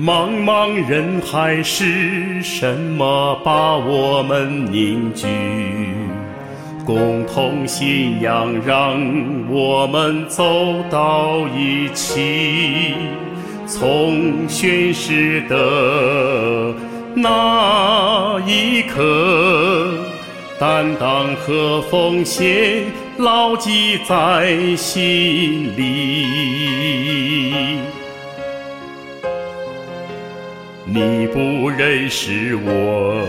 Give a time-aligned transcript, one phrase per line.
[0.00, 5.26] 茫茫人海是什么把我们凝聚？
[6.86, 8.94] 共同信仰让
[9.50, 12.94] 我们走到一起。
[13.66, 16.72] 从宣誓的
[17.16, 19.98] 那一刻，
[20.60, 22.84] 担当和奉献
[23.16, 26.28] 牢记在心里。
[30.90, 33.22] 你不认识我，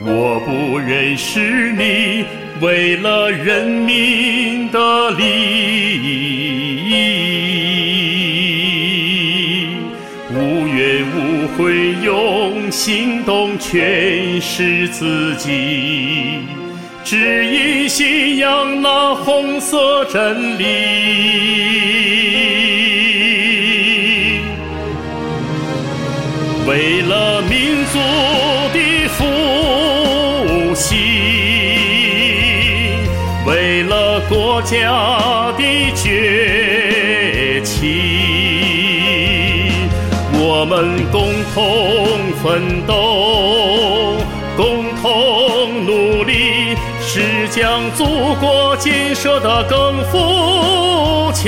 [0.00, 2.24] 我不认识你，
[2.64, 5.22] 为了人民的利
[6.88, 6.94] 益，
[10.32, 16.38] 无怨无悔用行动诠释自己，
[17.04, 22.25] 指引信仰那红色真理。
[26.66, 27.98] 为了民族
[28.72, 30.98] 的复兴，
[33.46, 35.62] 为了国家的
[35.94, 39.70] 崛起，
[40.32, 41.62] 我们共同
[42.42, 44.16] 奋斗，
[44.56, 51.46] 共同努力，是将祖国建设得更富强、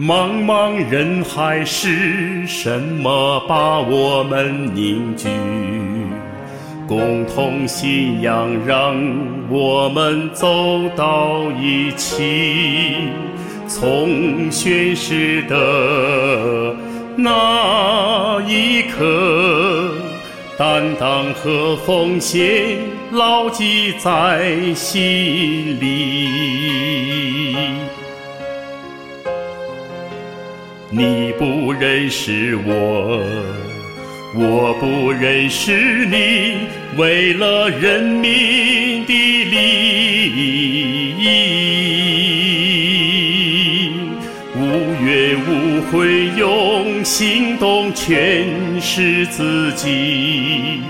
[0.00, 5.28] 茫茫人海是什么把我们凝聚？
[6.88, 8.96] 共同信仰让
[9.50, 13.10] 我们走到一起。
[13.68, 16.74] 从宣誓的
[17.14, 19.92] 那一刻，
[20.56, 22.78] 担当和奉献
[23.12, 26.30] 牢记在心里。
[30.92, 33.22] 你不认识我，
[34.34, 39.12] 我不认识你，为了人民的
[39.44, 39.56] 利
[41.16, 41.28] 益，
[44.56, 44.60] 无
[45.04, 50.80] 怨无悔用行动诠释自己，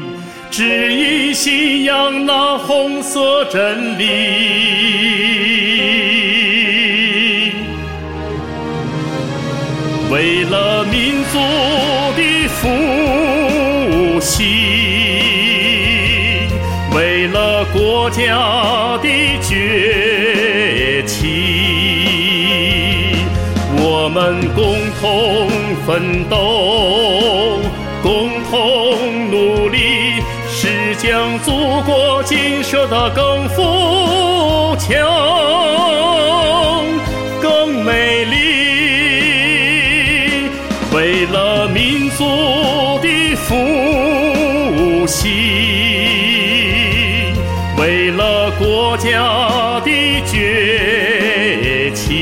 [0.50, 5.89] 指引信仰那红色真理。
[10.10, 11.38] 为了民族
[12.16, 14.44] 的复兴，
[16.92, 19.08] 为了国家的
[19.40, 21.22] 崛起，
[23.78, 25.48] 我们共同
[25.86, 27.60] 奋斗，
[28.02, 34.98] 共同努力，是将祖国建设得更富强、
[41.90, 42.24] 民族
[43.02, 45.28] 的复兴，
[47.76, 49.90] 为了国家的
[50.24, 52.14] 崛起，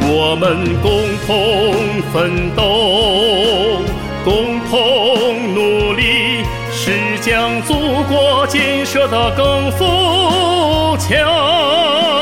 [0.00, 0.90] 我们共
[1.26, 3.82] 同奋斗，
[4.24, 6.42] 共同努力，
[6.72, 7.74] 是将祖
[8.04, 12.17] 国建设得更富强。